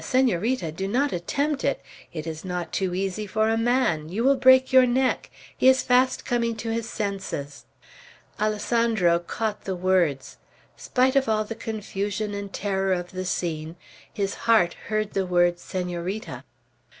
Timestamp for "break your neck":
4.35-5.29